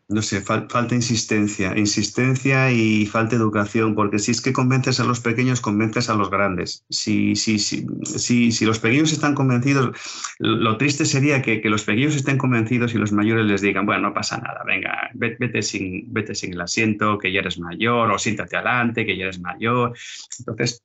[0.09, 5.19] No sé, falta insistencia, insistencia y falta educación, porque si es que convences a los
[5.19, 6.85] pequeños, convences a los grandes.
[6.89, 9.97] Si, si, si, si, si los pequeños están convencidos,
[10.39, 14.07] lo triste sería que, que, los pequeños estén convencidos y los mayores les digan, bueno,
[14.07, 18.17] no pasa nada, venga, vete sin, vete sin el asiento, que ya eres mayor, o
[18.17, 19.93] siéntate adelante, que ya eres mayor.
[20.39, 20.83] Entonces,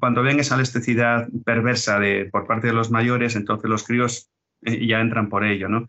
[0.00, 4.30] cuando ven esa elasticidad perversa de, por parte de los mayores, entonces los críos
[4.62, 5.86] eh, ya entran por ello, ¿no?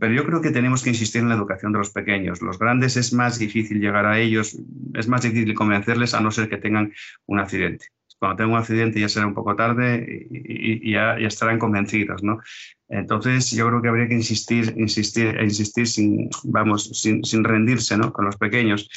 [0.00, 2.42] Pero yo creo que tenemos que insistir en la educación de los pequeños.
[2.42, 4.58] Los grandes es más difícil llegar a ellos,
[4.94, 6.92] es más difícil convencerles a no ser que tengan
[7.26, 7.86] un accidente.
[8.18, 12.40] Cuando tengan un accidente ya será un poco tarde y, ya, estarán convencidos, ¿no?
[12.88, 17.96] Entonces yo creo que habría que insistir, insistir e insistir sin, vamos, sin, sin rendirse,
[17.96, 18.12] ¿no?
[18.12, 18.90] Con los pequeños.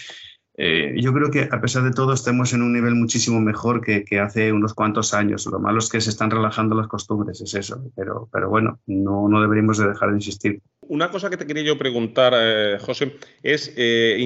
[0.58, 4.20] Eh, yo creo que a pesar de todo estamos en un nivel muchísimo mejor que,
[4.20, 5.46] hace unos cuantos años.
[5.46, 7.82] Lo malo es que se están relajando las costumbres, es eso.
[7.96, 10.62] Pero, pero bueno, no, deberíamos de dejar de insistir.
[10.82, 14.18] Una cosa que te quería yo preguntar, eh, José, es, eh,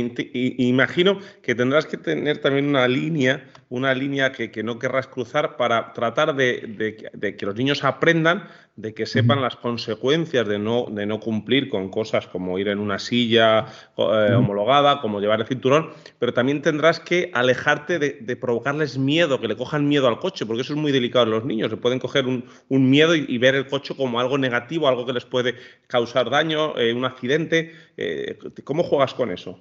[0.58, 5.58] imagino que tendrás que tener también una línea, una línea que, que no querrás cruzar
[5.58, 10.88] para tratar de, de, que los niños aprendan de que sepan las consecuencias de no,
[10.90, 15.48] de no cumplir con cosas como ir en una silla eh, homologada, como llevar el
[15.48, 20.46] cinturón, pero también tendrás que alejarte de, provocarles miedo, que le cojan miedo al coche,
[20.46, 23.56] porque eso es muy delicado en los niños, se pueden coger un, miedo y, ver
[23.56, 25.56] el coche como algo negativo, algo que les puede
[25.88, 27.74] causar daño, eh, un accidente.
[27.96, 29.60] Eh, ¿Cómo juegas con eso?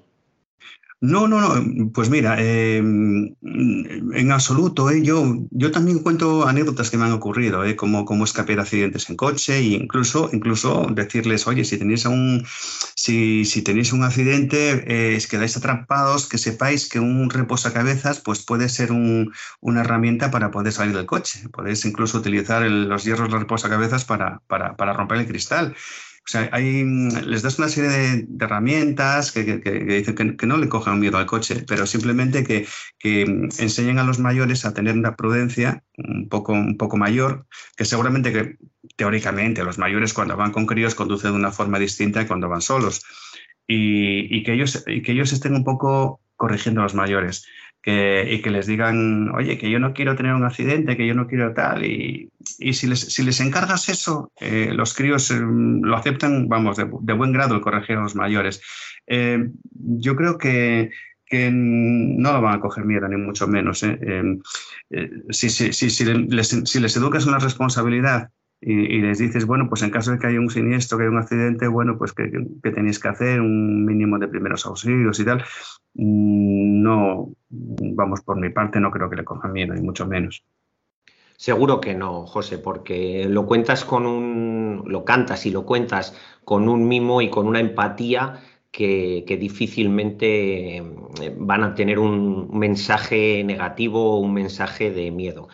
[1.05, 1.93] No, no, no.
[1.93, 4.89] Pues mira, em, en absoluto.
[4.91, 5.03] ¿eh?
[5.03, 7.77] Yo, yo también cuento anécdotas que me han ocurrido, ¿eh?
[7.77, 12.47] como, como escapé de accidentes en coche e incluso, incluso decirles, oye, si tenéis un,
[12.97, 18.71] si, si tenéis un accidente, eh, quedáis atrapados, que sepáis que un reposacabezas pues puede
[18.71, 21.47] ser una herramienta para poder salir del coche.
[21.53, 25.75] Podéis incluso utilizar los hierros de reposacabezas para, para, para romper el cristal.
[26.27, 26.83] O sea, hay,
[27.27, 31.65] les das una serie de, herramientas que, dicen que, no le cojan miedo al coche,
[31.69, 32.67] pero simplemente que,
[33.59, 38.33] enseñen a los mayores a tener una prudencia un poco, un poco mayor, que seguramente
[38.33, 38.57] que
[38.97, 42.63] teóricamente los mayores cuando van con críos conducen de una forma distinta que cuando van
[42.63, 43.05] solos.
[43.67, 47.47] Y, que ellos, y que ellos estén un poco corrigiendo a los mayores
[47.87, 51.27] y que les digan, oye, que yo no quiero tener un accidente, que yo no
[51.27, 51.85] quiero tal.
[51.85, 52.31] Y,
[52.73, 57.33] si, les, si les encargas eso, eh, los críos eh, lo aceptan, vamos, de, buen
[57.33, 58.63] grado el corregir a los mayores.
[59.07, 60.91] Eh, yo creo que,
[61.27, 63.85] que no lo van a coger miedo, ni mucho menos.
[65.31, 68.31] si, si, les, si les educas una responsabilidad
[68.67, 71.19] y, les dices, bueno, pues en caso de que haya un siniestro, que haya un
[71.19, 72.31] accidente, bueno, pues ¿qué,
[72.63, 73.41] tenéis que hacer?
[73.41, 75.45] Un mínimo de primeros auxilios y tal.
[75.95, 80.45] Mm, no, vamos, por mi parte no creo que le cojan miedo, ni mucho menos.
[81.37, 84.85] Seguro que no, José, porque lo cuentas con un.
[84.87, 90.83] lo cantas y lo cuentas con un mimo y con una empatía que, difícilmente eh,
[91.37, 95.49] van a tener un mensaje negativo o un mensaje de miedo.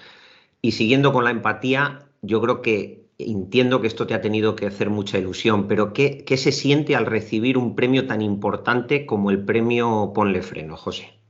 [0.63, 4.67] Y siguiendo con la empatía, yo creo que entiendo que esto te ha tenido que
[4.67, 9.31] hacer mucha ilusión, pero ¿qué, qué se siente al recibir un premio tan importante como
[9.31, 11.21] el premio Ponle Freno, José?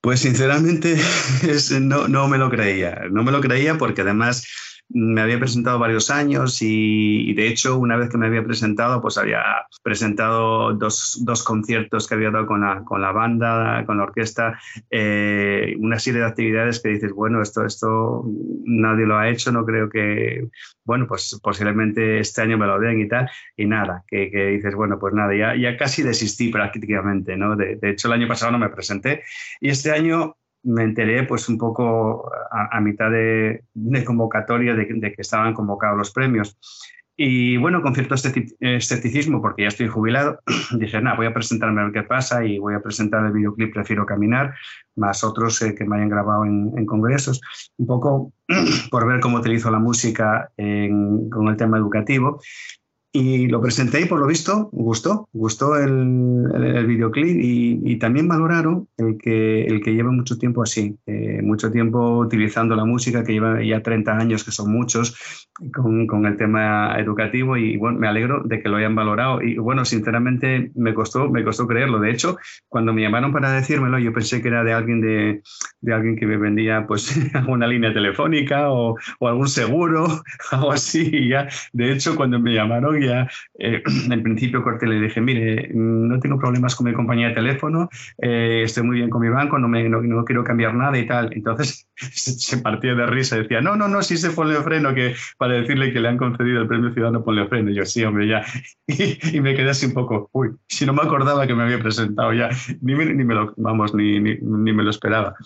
[0.00, 0.96] Pues sinceramente
[1.80, 4.46] no, no me lo creía, no me lo creía porque además
[4.90, 9.18] me había presentado varios años y, de hecho una vez que me había presentado pues
[9.18, 9.42] había
[9.82, 14.58] presentado dos, dos conciertos que había dado con la, con la banda, con la orquesta,
[14.90, 18.24] eh, una serie de actividades que dices, bueno, esto, esto
[18.64, 20.48] nadie lo ha hecho, no creo que,
[20.84, 24.74] bueno, pues posiblemente este año me lo den y tal, y nada, que, que dices,
[24.74, 27.56] bueno, pues nada, ya, ya casi desistí prácticamente, ¿no?
[27.56, 29.22] De, de hecho el año pasado no me presenté
[29.60, 33.62] y este año me enteré pues un poco a, mitad de,
[34.04, 36.58] convocatoria de, que estaban convocados los premios.
[37.20, 40.38] Y bueno, con cierto escepticismo, porque ya estoy jubilado,
[40.78, 43.74] dije, nada, voy a presentarme a ver qué pasa y voy a presentar el videoclip
[43.74, 44.54] Prefiero Caminar,
[44.94, 47.40] más otros eh, que me hayan grabado en, congresos,
[47.76, 48.32] un poco
[48.92, 52.40] por ver cómo utilizo la música con el tema educativo.
[53.10, 58.86] Y lo presenté y por lo visto gustó, gustó el, el, videoclip y, también valoraron
[58.98, 63.32] el que, el que lleva mucho tiempo así, eh, mucho tiempo utilizando la música, que
[63.32, 68.08] lleva ya 30 años, que son muchos, con, con, el tema educativo y bueno, me
[68.08, 72.00] alegro de que lo hayan valorado y bueno, sinceramente me costó, me costó creerlo.
[72.00, 72.36] De hecho,
[72.68, 75.42] cuando me llamaron para decírmelo, yo pensé que era de alguien, de,
[75.80, 80.06] de alguien que me vendía pues alguna línea telefónica o, o algún seguro,
[80.52, 81.08] algo así.
[81.10, 85.70] Y ya, de hecho, cuando me llamaron ya eh, en principio corté le dije, mire,
[85.74, 89.58] no tengo problemas con mi compañía de teléfono, eh, estoy muy bien con mi banco,
[89.58, 91.30] no, me, no, quiero cambiar nada y tal.
[91.32, 95.14] Entonces se partía de risa y decía, no, no, no, sí se pone freno que
[95.36, 97.70] para decirle que le han concedido el premio Ciudadano Ponle Freno.
[97.70, 98.44] Y yo, sí, hombre, ya.
[99.32, 102.32] Y, me quedé así un poco, uy, si no me acordaba que me había presentado
[102.32, 105.36] ya, ni me, ni me vamos, ni, ni, ni me lo esperaba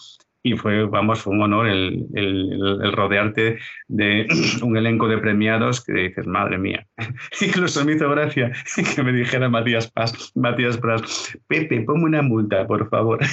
[0.42, 4.26] y fue, vamos, fue un honor el, el, rodearte de
[4.62, 6.87] un elenco de premiados que dices, madre mía.
[7.40, 8.52] Incluso me hizo gracia
[8.94, 13.20] que me dijera Matías Paz, Matías Pras, Pepe, ponme una multa, por favor.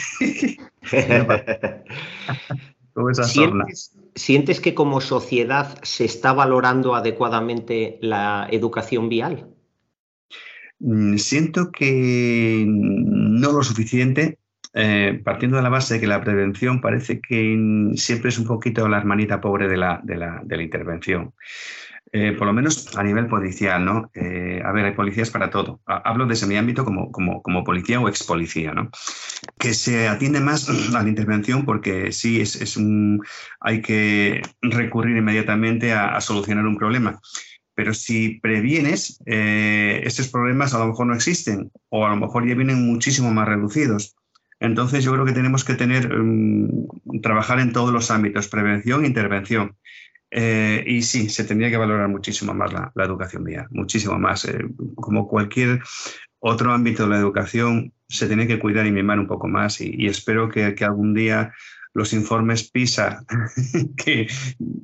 [3.23, 9.47] ¿Sientes, ¿Sientes que como sociedad se está valorando adecuadamente la educación vial?
[10.79, 14.37] Mm, siento que no lo suficiente
[14.73, 18.87] eh, partiendo de la base de que la prevención parece que siempre es un poquito
[18.87, 20.01] la hermanita pobre de la,
[20.61, 21.33] intervención.
[22.11, 24.09] Eh, por lo menos a nivel policial, ¿no?
[24.15, 25.79] Eh, a ver, hay policías para todo.
[25.85, 28.89] Hablo desde mi ámbito como, policía o ex policía, ¿no?
[29.59, 33.23] Que se atiende más a la intervención porque sí, es, un,
[33.59, 37.19] hay que recurrir inmediatamente a, a solucionar un problema.
[37.75, 42.53] Pero si previenes, estos problemas a lo mejor no existen o a lo mejor ya
[42.53, 44.17] vienen muchísimo más reducidos.
[44.59, 49.75] Entonces yo creo que tenemos que tener, mm, trabajar en todos los ámbitos, prevención intervención.
[50.31, 54.45] Eh, y sí, se tendría que valorar muchísimo más la, educación vial, muchísimo más.
[54.45, 55.81] Eh, como cualquier
[56.39, 60.07] otro ámbito de la educación, se tiene que cuidar y mimar un poco más y,
[60.07, 61.53] espero que, algún día
[61.93, 63.25] los informes PISA
[63.97, 64.27] que,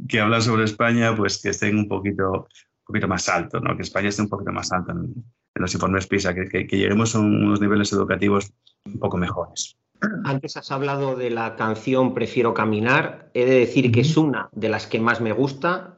[0.08, 3.76] que hablan sobre España, pues que estén un poquito, un poquito más altos, ¿no?
[3.76, 5.14] que España esté un poquito más alto en,
[5.56, 8.52] los informes PISA, que, que, que lleguemos a unos niveles educativos
[8.86, 9.78] un poco mejores.
[10.26, 13.30] Antes has hablado de la canción Prefiero caminar.
[13.34, 15.96] He de decir que es una de las que más me gusta.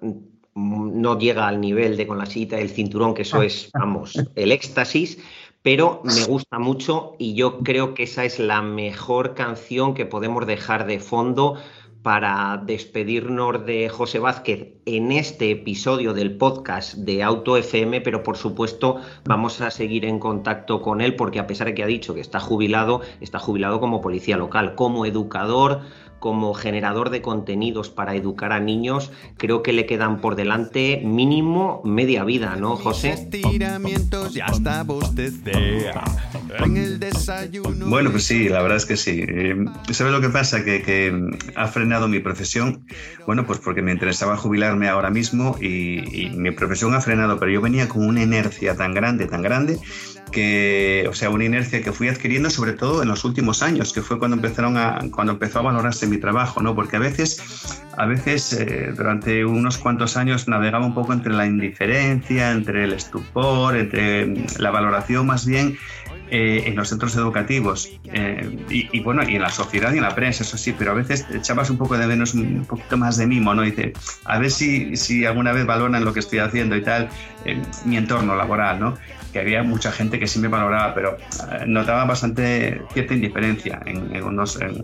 [0.56, 4.52] No llega al nivel de con la silla del cinturón, que eso es, vamos, el
[4.52, 5.20] éxtasis,
[5.62, 10.48] pero me gusta mucho y yo creo que esa es la mejor canción que podemos
[10.48, 11.58] dejar de fondo
[12.08, 18.38] para despedirnos de José Vázquez en este episodio del podcast de Auto FM, pero por
[18.38, 22.14] supuesto vamos a seguir en contacto con él porque a pesar de que ha dicho
[22.14, 25.82] que está jubilado, está jubilado como policía local, como educador,
[26.20, 31.82] como generador de contenidos para educar a niños, creo que le quedan por delante mínimo
[31.84, 33.28] media vida, ¿no, José?
[37.86, 39.24] Bueno, pues sí, la verdad es que sí.
[39.28, 40.64] Eh, ¿Sabes lo que pasa?
[40.64, 41.14] Que, que,
[41.56, 42.86] ha frenado mi profesión.
[43.26, 47.52] Bueno, pues porque me interesaba jubilarme ahora mismo y, y mi profesión ha frenado, pero
[47.52, 49.80] yo venía con una inercia tan grande, tan grande,
[50.32, 54.02] que, o sea, una inercia que fui adquiriendo sobre todo en los últimos años, que
[54.02, 56.76] fue cuando empezaron a, cuando empezó a valorarse mi trabajo, ¿no?
[56.76, 61.46] Porque a veces, a veces eh, durante unos cuantos años navegaba un poco entre la
[61.46, 65.78] indiferencia, entre el estupor, entre la valoración más bien
[66.30, 70.14] eh, en los centros educativos eh, y, bueno, y en la sociedad y en la
[70.14, 73.26] prensa, eso sí, pero a veces echabas un poco de menos, un poquito más de
[73.28, 73.62] mimo, ¿no?
[73.62, 73.94] dice,
[74.26, 77.08] a ver si, si alguna vez valoran lo que estoy haciendo y tal,
[77.46, 78.98] en mi entorno laboral, ¿no?
[79.38, 81.16] Que había mucha gente que sí me valoraba, pero
[81.52, 84.84] eh, notaba bastante cierta indiferencia en, en, unos, en,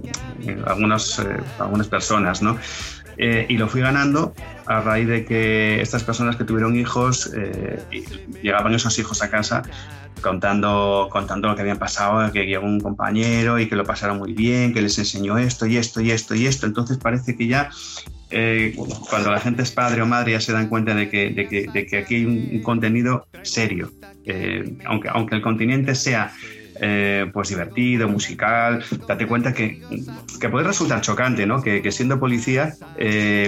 [0.68, 1.20] algunos,
[1.58, 2.58] algunas personas, ¿no?
[3.16, 4.34] y lo fui ganando
[4.66, 7.32] a raíz de que estas personas que tuvieron hijos,
[8.41, 9.62] llegaban esos hijos a casa
[10.22, 14.34] contando, contando lo que habían pasado, que llegó un compañero y que lo pasaron muy
[14.34, 16.66] bien, que les enseñó esto y esto y esto y esto.
[16.66, 17.70] Entonces parece que ya
[18.36, 18.75] eh,
[19.09, 22.25] cuando la gente es padre o madre ya se dan cuenta de que, aquí hay
[22.25, 23.91] un, contenido serio.
[24.25, 26.34] Eh, aunque, el continente sea
[26.81, 28.84] eh, pues divertido, musical.
[29.07, 29.79] Date cuenta que,
[30.49, 31.61] puede resultar chocante, ¿no?
[31.61, 32.73] Que, siendo policía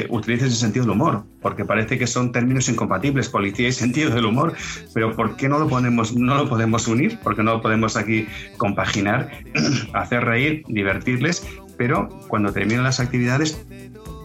[0.10, 4.26] utilices el sentido del humor, porque parece que son términos incompatibles, policía y sentido del
[4.26, 4.54] humor.
[4.94, 7.18] Pero ¿por qué no lo, ponemos, no lo podemos unir?
[7.20, 8.28] ¿Por qué no lo podemos aquí
[8.58, 9.32] compaginar,
[9.94, 11.44] hacer reír, divertirles?
[11.76, 13.60] Pero cuando terminan las actividades,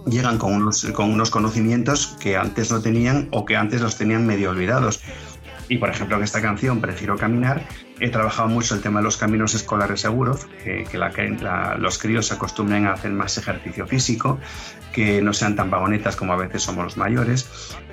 [0.07, 4.27] llegan con unos, con unos conocimientos que antes no tenían o que antes los tenían
[4.27, 5.01] medio olvidados.
[5.71, 7.65] Y por ejemplo, en esta canción, Prefiero Caminar,
[8.01, 10.85] he trabajado mucho el tema de los caminos escolares seguros, que,
[11.79, 14.41] los críos se acostumbren a hacer más ejercicio físico,
[14.93, 17.49] que no sean tan vagonetas como a veces somos los mayores,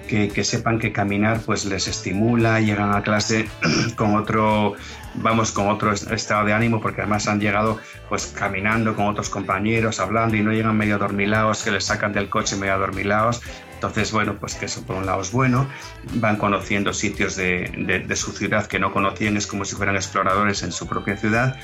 [0.07, 3.47] que, sepan que caminar pues les estimula, llegan a clase
[3.95, 4.73] con otro,
[5.17, 9.99] vamos, con otro estado de ánimo, porque además han llegado pues caminando con otros compañeros,
[9.99, 13.41] hablando y no llegan medio dormilados, que les sacan del coche medio dormilados,
[13.77, 15.69] entonces, bueno, pues que eso por un lado es bueno,
[16.15, 20.71] van conociendo sitios de, su ciudad que no conocían, es como si fueran exploradores en
[20.71, 21.59] su propia ciudad.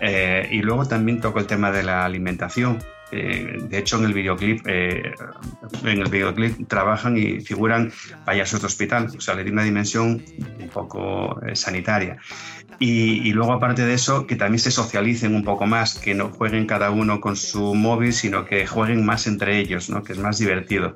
[0.00, 2.82] Eh, y luego también toco el tema de la alimentación.
[3.12, 5.14] Eh, de hecho, en el videoclip, eh,
[5.84, 7.92] en el videoclip trabajan y figuran
[8.24, 10.24] payasos de hospital, o sea, le di una dimensión
[10.58, 12.16] un poco sanitaria.
[12.78, 16.28] Y, y, luego, aparte de eso, que también se socialicen un poco más, que no
[16.30, 20.02] jueguen cada uno con su móvil, sino que jueguen más entre ellos, ¿no?
[20.02, 20.94] que es más divertido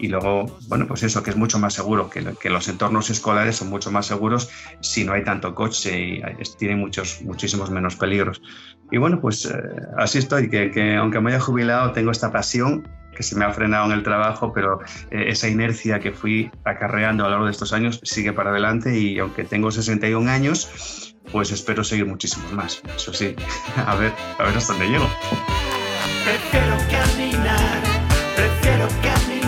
[0.00, 3.56] y luego, bueno, pues eso, que es mucho más seguro, que, que, los entornos escolares
[3.56, 4.50] son mucho más seguros
[4.80, 6.22] si no hay tanto coche y
[6.58, 8.40] tiene muchos, muchísimos menos peligros.
[8.90, 9.52] Y bueno, pues eh,
[9.98, 13.52] así estoy, que, que, aunque me haya jubilado tengo esta pasión que se me ha
[13.52, 17.52] frenado en el trabajo, pero eh, esa inercia que fui acarreando a lo largo de
[17.52, 22.82] estos años sigue para adelante y aunque tengo 61 años, pues espero seguir muchísimos más.
[22.96, 23.34] Eso sí,
[23.86, 25.08] a ver, a ver hasta dónde llego.
[26.24, 27.82] Prefiero caminar,
[28.36, 29.40] prefiero caminar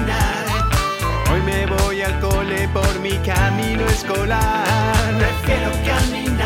[2.72, 5.14] por mi camino escolar.
[5.18, 6.41] Prefiero caminar.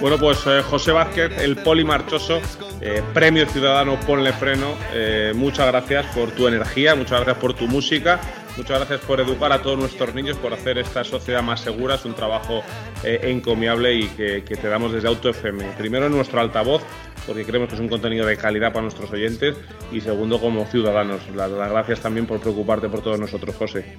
[0.00, 2.40] Bueno, pues eh, José Vázquez, el polimarchoso,
[2.80, 4.74] eh, premio ciudadano Ponle Freno.
[4.94, 8.18] Eh, muchas gracias por tu energía, muchas gracias por tu música,
[8.56, 11.96] muchas gracias por educar a todos nuestros niños, por hacer esta sociedad más segura.
[11.96, 12.62] Es un trabajo
[13.02, 15.64] encomiable y que, te damos desde Auto FM.
[15.76, 16.82] Primero en nuestro altavoz
[17.26, 19.54] porque creemos que es un contenido de calidad para nuestros oyentes
[19.92, 21.20] y segundo como ciudadanos.
[21.34, 23.98] Las, gracias también por preocuparte por todos nosotros, José.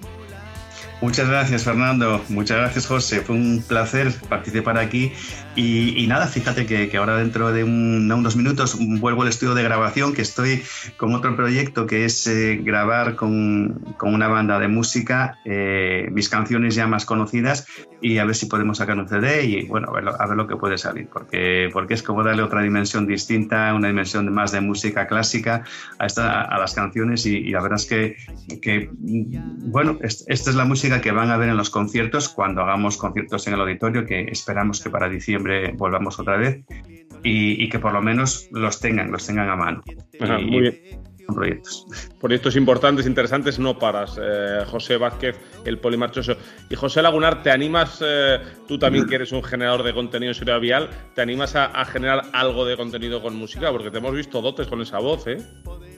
[1.01, 2.23] Muchas gracias, Fernando.
[2.29, 3.21] Muchas gracias, José.
[3.21, 5.11] Fue un placer participar aquí.
[5.55, 10.21] Y, nada, fíjate que, ahora dentro de unos minutos vuelvo al estudio de grabación, que
[10.21, 10.63] estoy
[10.95, 16.75] con otro proyecto que es eh, grabar con, una banda de música eh, mis canciones
[16.75, 17.67] ya más conocidas
[18.01, 20.77] y a ver si podemos sacar un CD y bueno, a ver, lo que puede
[20.77, 25.63] salir, porque, porque es como darle otra dimensión distinta, una dimensión más de música clásica
[25.99, 28.15] a, esta, a las canciones y, la verdad es que,
[28.61, 32.97] que bueno, esta es la música que van a ver en los conciertos cuando hagamos
[32.97, 36.65] conciertos en el auditorio, que esperamos que para diciembre volvamos otra vez
[37.23, 39.81] y, que por lo menos los tengan, los tengan a mano.
[40.19, 41.01] muy bien
[41.33, 41.85] proyectos.
[42.19, 44.19] Proyectos importantes, interesantes, no paras.
[44.21, 46.35] Eh, José Vázquez, el polimarchoso.
[46.69, 50.61] Y José Lagunar, ¿te animas, eh, tú también que eres un generador de contenido en
[50.61, 53.71] vial, ¿te animas a, generar algo de contenido con música?
[53.71, 55.37] Porque te hemos visto dotes con esa voz, ¿eh?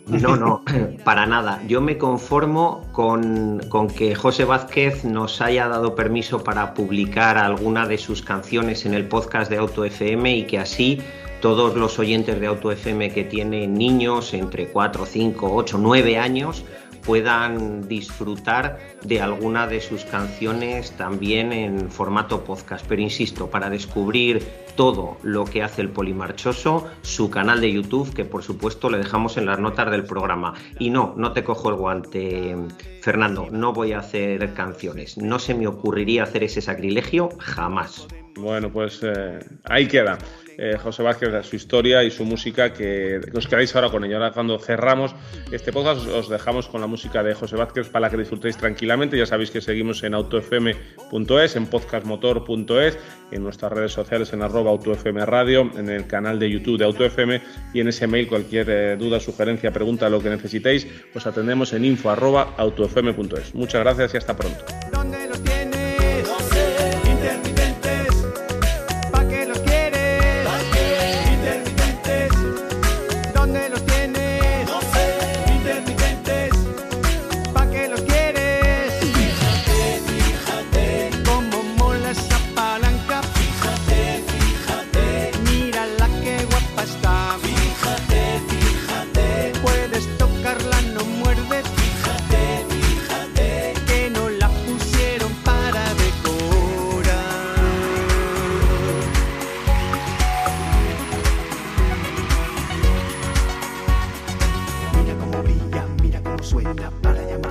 [0.07, 0.63] No, no,
[1.03, 1.61] para nada.
[1.67, 7.87] Yo me conformo con, con, que José Vázquez nos haya dado permiso para publicar alguna
[7.87, 11.01] de sus canciones en el podcast de Auto FM y que así
[11.41, 16.63] todos los oyentes de Auto FM que tienen niños entre 4, 5, 8, 9 años
[17.05, 22.85] puedan disfrutar de alguna de sus canciones también en formato podcast.
[22.87, 24.43] Pero insisto, para descubrir
[24.75, 29.37] todo lo que hace el Polimarchoso, su canal de YouTube, que por supuesto le dejamos
[29.37, 30.53] en las notas del programa.
[30.79, 32.55] Y no, no te cojo el guante,
[33.01, 35.17] Fernando, no voy a hacer canciones.
[35.17, 38.07] No se me ocurriría hacer ese sacrilegio jamás.
[38.35, 40.17] Bueno, pues eh, ahí queda.
[40.57, 44.17] Eh, José Vázquez, su historia y su música, que, os quedáis ahora con ella.
[44.17, 45.15] Ahora cuando cerramos
[45.51, 49.17] este podcast os dejamos con la música de José Vázquez para que disfrutéis tranquilamente.
[49.17, 52.97] Ya sabéis que seguimos en autofm.es, en podcastmotor.es,
[53.31, 57.41] en nuestras redes sociales en arroba autofm radio, en el canal de YouTube de AutoFM
[57.73, 61.85] y en ese mail cualquier eh, duda, sugerencia, pregunta, lo que necesitéis, os atendemos en
[61.85, 63.55] info arroba autofm.es.
[63.55, 64.63] Muchas gracias y hasta pronto.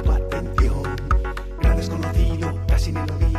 [0.02, 0.82] tu atención.
[1.60, 1.78] Gran
[2.66, 3.31] casi melodía.